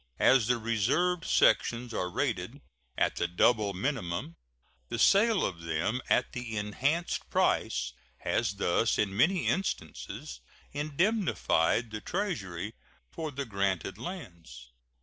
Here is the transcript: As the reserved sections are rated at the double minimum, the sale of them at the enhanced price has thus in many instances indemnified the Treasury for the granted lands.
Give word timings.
As 0.17 0.47
the 0.47 0.57
reserved 0.57 1.25
sections 1.25 1.93
are 1.93 2.09
rated 2.09 2.59
at 2.97 3.17
the 3.17 3.27
double 3.27 3.71
minimum, 3.75 4.35
the 4.89 4.97
sale 4.97 5.45
of 5.45 5.61
them 5.61 6.01
at 6.09 6.33
the 6.33 6.57
enhanced 6.57 7.29
price 7.29 7.93
has 8.21 8.55
thus 8.55 8.97
in 8.97 9.15
many 9.15 9.45
instances 9.45 10.39
indemnified 10.71 11.91
the 11.91 12.01
Treasury 12.01 12.73
for 13.11 13.29
the 13.29 13.45
granted 13.45 13.99
lands. 13.99 14.71